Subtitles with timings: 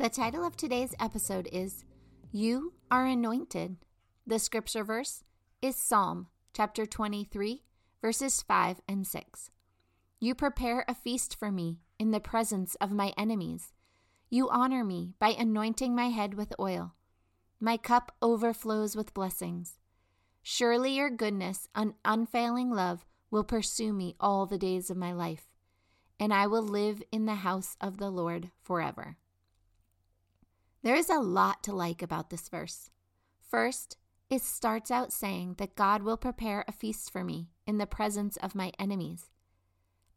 [0.00, 1.84] The title of today's episode is
[2.32, 3.76] You Are Anointed.
[4.26, 5.24] The scripture verse
[5.60, 7.64] is Psalm chapter 23,
[8.00, 9.50] verses 5 and 6.
[10.18, 13.74] You prepare a feast for me in the presence of my enemies.
[14.30, 16.94] You honor me by anointing my head with oil.
[17.60, 19.76] My cup overflows with blessings.
[20.42, 25.48] Surely your goodness and unfailing love will pursue me all the days of my life,
[26.18, 29.18] and I will live in the house of the Lord forever.
[30.82, 32.90] There is a lot to like about this verse.
[33.48, 33.96] First,
[34.30, 38.36] it starts out saying that God will prepare a feast for me in the presence
[38.38, 39.30] of my enemies.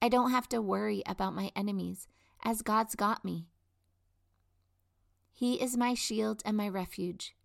[0.02, 2.08] I don't have to worry about my enemies,
[2.44, 3.48] as God's got me.
[5.32, 7.36] He is my shield and my refuge.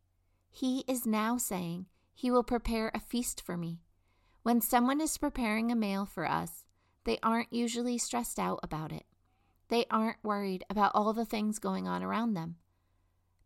[0.51, 3.81] He is now saying He will prepare a feast for me.
[4.43, 6.65] When someone is preparing a meal for us,
[7.05, 9.07] they aren't usually stressed out about it.
[9.69, 12.57] They aren't worried about all the things going on around them.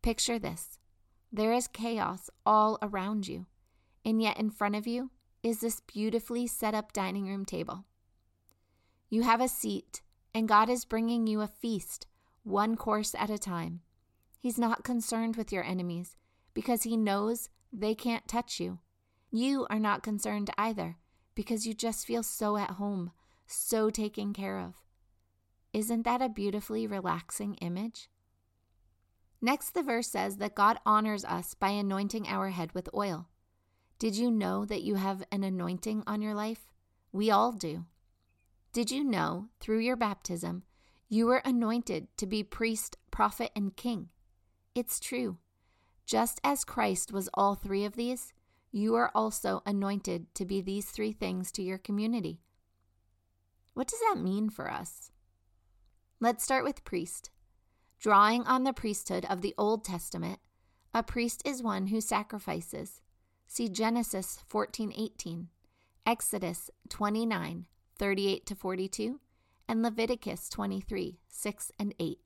[0.02, 0.80] Picture this
[1.32, 3.46] there is chaos all around you,
[4.04, 5.10] and yet in front of you
[5.44, 7.84] is this beautifully set up dining room table.
[9.08, 10.02] You have a seat,
[10.34, 12.08] and God is bringing you a feast,
[12.42, 13.80] one course at a time.
[14.40, 16.16] He's not concerned with your enemies
[16.52, 18.80] because He knows they can't touch you.
[19.30, 20.96] You are not concerned either
[21.36, 23.12] because you just feel so at home,
[23.46, 24.74] so taken care of.
[25.72, 28.08] Isn't that a beautifully relaxing image?
[29.44, 33.26] Next, the verse says that God honors us by anointing our head with oil.
[33.98, 36.68] Did you know that you have an anointing on your life?
[37.10, 37.84] We all do.
[38.72, 40.62] Did you know through your baptism
[41.08, 44.10] you were anointed to be priest, prophet, and king?
[44.76, 45.38] It's true.
[46.06, 48.32] Just as Christ was all three of these,
[48.70, 52.40] you are also anointed to be these three things to your community.
[53.74, 55.10] What does that mean for us?
[56.20, 57.30] Let's start with priest.
[58.02, 60.40] Drawing on the priesthood of the Old Testament,
[60.92, 63.00] a priest is one who sacrifices.
[63.46, 65.50] See Genesis 14:18,
[66.04, 69.20] Exodus 29, 38 to 42,
[69.68, 72.18] and Leviticus 23, 6 and 8.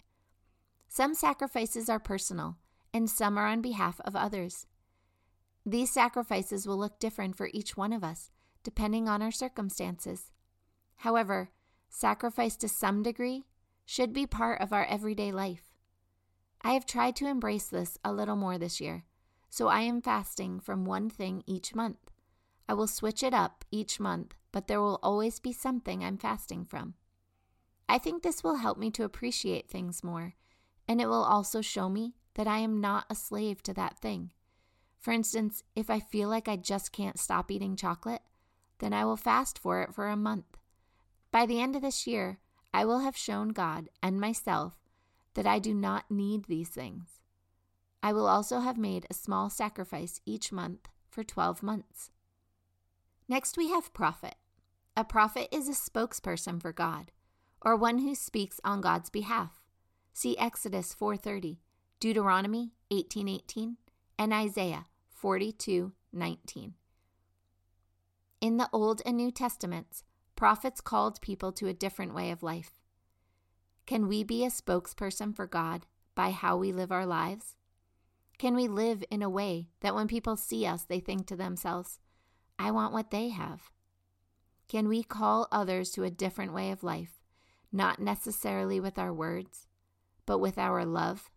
[0.89, 2.57] Some sacrifices are personal,
[2.95, 4.67] and some are on behalf of others.
[5.67, 8.31] These sacrifices will look different for each one of us,
[8.63, 10.33] depending on our circumstances.
[11.01, 11.51] However,
[11.91, 13.45] sacrifice to some degree
[13.85, 15.66] should be part of our everyday life.
[16.67, 19.05] I have tried to embrace this a little more this year,
[19.49, 22.11] so I am fasting from one thing each month.
[22.69, 26.65] I will switch it up each month, but there will always be something I'm fasting
[26.65, 26.95] from.
[27.89, 30.35] I think this will help me to appreciate things more,
[30.89, 34.33] and it will also show me that I am not a slave to that thing.
[34.99, 38.23] For instance, if I feel like I just can't stop eating chocolate,
[38.81, 40.57] then I will fast for it for a month.
[41.31, 42.41] By the end of this year,
[42.75, 44.81] I will have shown God and myself
[45.37, 47.21] that I do not need these things.
[48.03, 52.11] I will also have made a small sacrifice each month for 12 months.
[53.29, 54.35] Next, we have prophet.
[54.97, 57.13] A prophet is a spokesperson for God,
[57.63, 59.63] or one who speaks on God's behalf.
[60.13, 61.61] See Exodus 4:30,
[62.01, 63.77] Deuteronomy 18:18,
[64.19, 66.75] and Isaiah 42:19.
[68.41, 70.05] In the Old and New Testaments,
[70.37, 72.83] Prophets called people to a different way of life.
[73.87, 77.57] Can we be a spokesperson for God by how we live our lives?
[78.39, 81.99] Can we live in a way that when people see us, they think to themselves,
[82.59, 83.71] I want what they have?
[84.69, 87.23] Can we call others to a different way of life,
[87.73, 89.69] not necessarily with our words,
[90.27, 91.31] but with our love?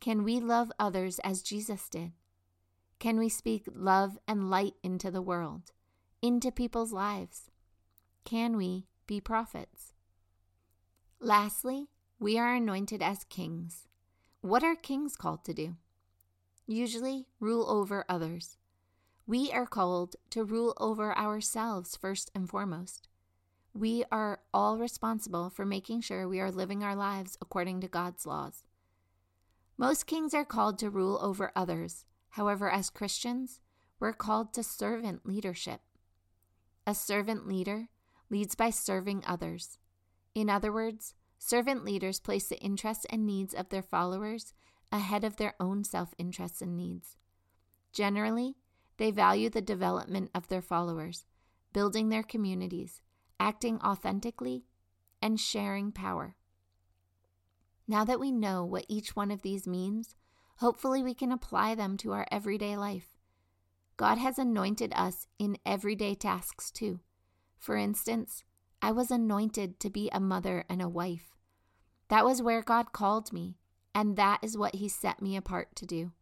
[0.00, 2.12] Can we love others as Jesus did?
[2.98, 5.72] Can we speak love and light into the world?
[6.22, 7.50] into people's lives?
[8.24, 9.89] Can we be prophets?
[11.22, 13.88] Lastly, we are anointed as kings.
[14.40, 15.76] What are kings called to do?
[16.66, 18.56] Usually, rule over others.
[19.26, 23.06] We are called to rule over ourselves first and foremost.
[23.74, 28.24] We are all responsible for making sure we are living our lives according to God's
[28.24, 28.64] laws.
[29.76, 32.06] Most kings are called to rule over others.
[32.30, 33.60] However, as Christians,
[33.98, 35.82] we're called to servant leadership.
[36.86, 37.88] A servant leader
[38.30, 39.76] leads by serving others.
[40.34, 44.52] In other words, Servant leaders place the interests and needs of their followers
[44.92, 47.16] ahead of their own self interests and needs.
[47.94, 48.56] Generally,
[48.98, 51.24] they value the development of their followers,
[51.72, 53.00] building their communities,
[53.40, 54.66] acting authentically,
[55.22, 56.36] and sharing power.
[57.88, 60.14] Now that we know what each one of these means,
[60.58, 63.16] hopefully we can apply them to our everyday life.
[63.96, 67.00] God has anointed us in everyday tasks too.
[67.58, 68.44] For instance,
[68.82, 71.36] I was anointed to be a mother and a wife.
[72.08, 73.58] That was where God called me,
[73.94, 76.12] and that is what He set me apart to do.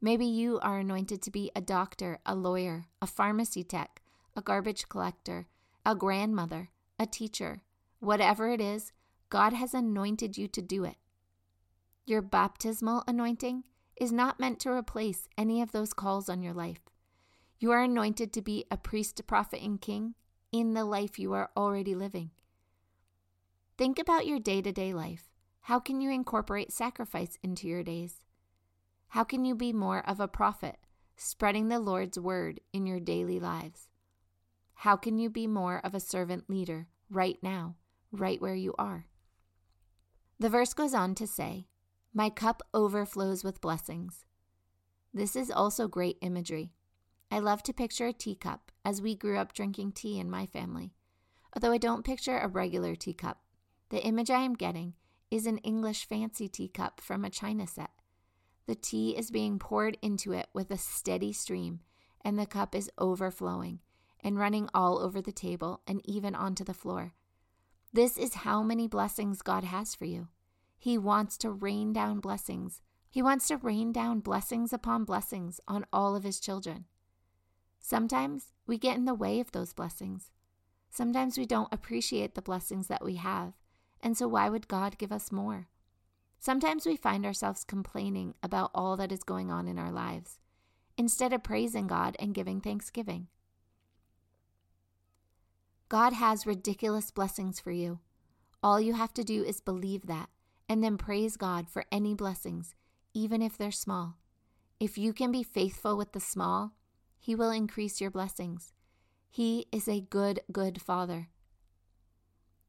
[0.00, 4.02] Maybe you are anointed to be a doctor, a lawyer, a pharmacy tech,
[4.36, 5.46] a garbage collector,
[5.84, 7.62] a grandmother, a teacher.
[7.98, 8.92] Whatever it is,
[9.28, 10.96] God has anointed you to do it.
[12.06, 13.64] Your baptismal anointing
[13.96, 16.80] is not meant to replace any of those calls on your life.
[17.58, 20.14] You are anointed to be a priest, prophet, and king
[20.52, 22.30] in the life you are already living.
[23.78, 25.30] Think about your day to day life.
[25.62, 28.24] How can you incorporate sacrifice into your days?
[29.08, 30.76] How can you be more of a prophet,
[31.16, 33.88] spreading the Lord's word in your daily lives?
[34.74, 37.76] How can you be more of a servant leader right now,
[38.12, 39.06] right where you are?
[40.38, 41.66] The verse goes on to say,
[42.14, 44.24] My cup overflows with blessings.
[45.12, 46.72] This is also great imagery.
[47.30, 50.94] I love to picture a teacup as we grew up drinking tea in my family.
[51.54, 53.38] Although I don't picture a regular teacup,
[53.90, 54.94] the image I am getting
[55.30, 57.90] is an English fancy teacup from a china set.
[58.66, 61.80] The tea is being poured into it with a steady stream,
[62.24, 63.80] and the cup is overflowing
[64.22, 67.14] and running all over the table and even onto the floor.
[67.92, 70.28] This is how many blessings God has for you.
[70.78, 72.80] He wants to rain down blessings.
[73.10, 76.84] He wants to rain down blessings upon blessings on all of His children.
[77.80, 80.30] Sometimes we get in the way of those blessings.
[80.90, 83.54] Sometimes we don't appreciate the blessings that we have,
[84.00, 85.68] and so why would God give us more?
[86.38, 90.38] Sometimes we find ourselves complaining about all that is going on in our lives
[90.96, 93.28] instead of praising God and giving thanksgiving.
[95.88, 98.00] God has ridiculous blessings for you.
[98.62, 100.28] All you have to do is believe that
[100.68, 102.76] and then praise God for any blessings,
[103.12, 104.18] even if they're small.
[104.78, 106.74] If you can be faithful with the small,
[107.20, 108.72] He will increase your blessings.
[109.28, 111.28] He is a good, good Father.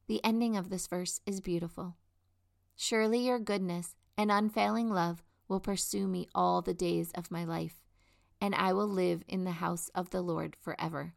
[0.06, 1.96] The ending of this verse is beautiful.
[2.76, 7.82] Surely your goodness and unfailing love will pursue me all the days of my life,
[8.40, 11.14] and I will live in the house of the Lord forever.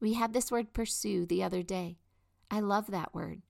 [0.00, 1.98] We had this word pursue the other day.
[2.50, 3.42] I love that word.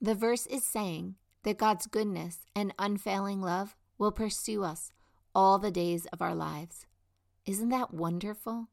[0.00, 4.92] The verse is saying that God's goodness and unfailing love will pursue us
[5.34, 6.86] all the days of our lives.
[7.46, 8.68] Isn't that wonderful?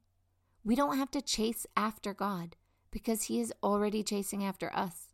[0.64, 2.56] We don't have to chase after God
[2.90, 5.08] because He is already chasing after us.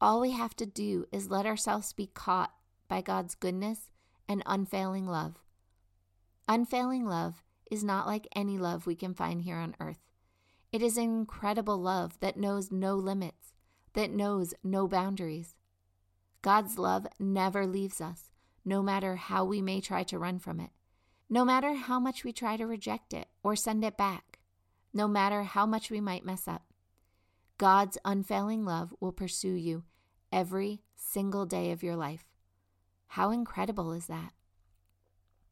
[0.00, 2.52] All we have to do is let ourselves be caught
[2.86, 3.90] by God's goodness
[4.28, 5.36] and unfailing love.
[6.46, 9.98] Unfailing love is not like any love we can find here on earth.
[10.70, 13.54] It is an incredible love that knows no limits,
[13.94, 15.54] that knows no boundaries.
[16.42, 18.30] God's love never leaves us,
[18.64, 20.70] no matter how we may try to run from it,
[21.28, 24.38] no matter how much we try to reject it or send it back,
[24.92, 26.62] no matter how much we might mess up.
[27.58, 29.84] God's unfailing love will pursue you
[30.32, 32.26] every single day of your life.
[33.08, 34.32] How incredible is that?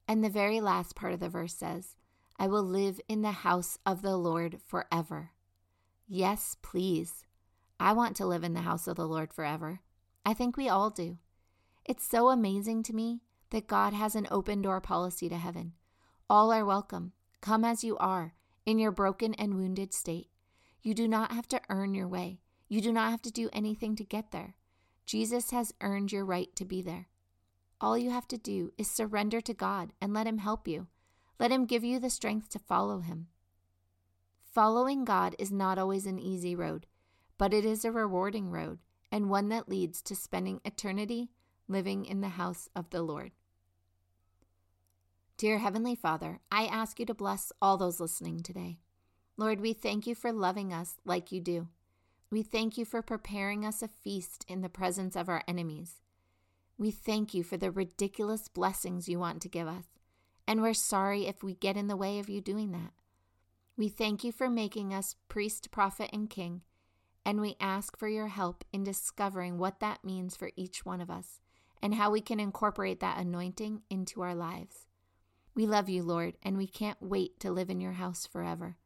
[0.06, 1.96] And the very last part of the verse says,
[2.38, 5.30] I will live in the house of the Lord forever.
[6.06, 7.24] Yes, please.
[7.80, 9.80] I want to live in the house of the Lord forever.
[10.26, 11.18] I think we all do.
[11.84, 13.20] It's so amazing to me
[13.54, 15.74] that God has an open door policy to heaven.
[16.28, 17.12] All are welcome.
[17.40, 18.34] Come as you are,
[18.66, 20.26] in your broken and wounded state.
[20.82, 22.40] You do not have to earn your way.
[22.68, 24.56] You do not have to do anything to get there.
[25.06, 27.06] Jesus has earned your right to be there.
[27.80, 30.88] All you have to do is surrender to God and let Him help you.
[31.38, 33.28] Let Him give you the strength to follow Him.
[34.42, 36.88] Following God is not always an easy road,
[37.38, 38.80] but it is a rewarding road
[39.12, 41.30] and one that leads to spending eternity
[41.68, 43.30] living in the house of the Lord.
[45.36, 48.78] Dear Heavenly Father, I ask you to bless all those listening today.
[49.36, 51.68] Lord, we thank you for loving us like you do.
[52.30, 56.00] We thank you for preparing us a feast in the presence of our enemies.
[56.78, 59.84] We thank you for the ridiculous blessings you want to give us
[60.46, 62.92] and we're sorry if we get in the way of you doing that.
[63.76, 66.62] We thank you for making us priest, prophet, and king,
[67.24, 71.10] and we ask for your help in discovering what that means for each one of
[71.10, 71.40] us
[71.82, 74.86] and how we can incorporate that anointing into our lives.
[75.54, 78.76] We love you, Lord, and we can't wait to live in your house forever.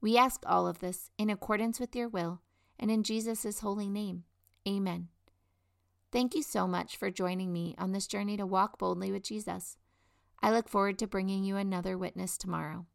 [0.00, 2.40] We ask all of this in accordance with your will
[2.78, 4.24] and in Jesus' holy name.
[4.66, 5.08] Amen.
[6.12, 9.76] Thank you so much for joining me on this journey to walk boldly with Jesus.
[10.42, 12.86] I look forward to bringing you another witness tomorrow.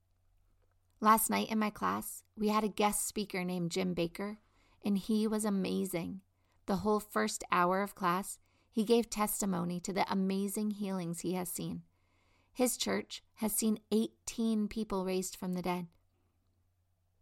[0.99, 4.39] Last night in my class, we had a guest speaker named Jim Baker,
[4.83, 6.21] and he was amazing.
[6.65, 8.39] The whole first hour of class,
[8.71, 11.83] he gave testimony to the amazing healings he has seen.
[12.55, 15.87] His church has seen 18 people raised from the dead.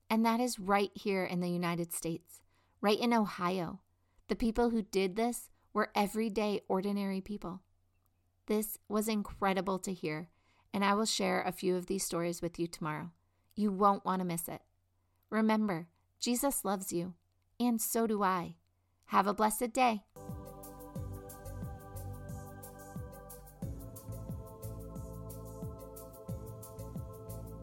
[0.08, 2.44] And that is right here in the United States,
[2.82, 3.80] right in Ohio.
[4.28, 7.62] The people who did this were everyday, ordinary people.
[8.46, 10.30] This was incredible to hear,
[10.72, 13.10] and I will share a few of these stories with you tomorrow.
[13.56, 14.62] You won't want to miss it.
[15.32, 15.88] Remember,
[16.20, 17.16] Jesus loves you,
[17.60, 18.58] and so do I.
[19.06, 20.04] Have a blessed day.